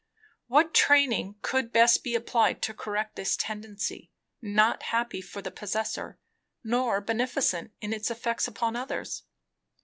What 0.47 0.73
training 0.73 1.35
could 1.43 1.71
best 1.71 2.03
be 2.03 2.15
applied 2.15 2.63
to 2.63 2.73
correct 2.73 3.15
this 3.15 3.37
tendency, 3.37 4.09
not 4.41 4.81
happy 4.81 5.21
for 5.21 5.43
the 5.43 5.51
possessor, 5.51 6.17
nor 6.63 7.01
beneficent 7.01 7.71
in 7.81 7.93
its 7.93 8.09
effects 8.09 8.47
upon 8.47 8.75
others? 8.75 9.21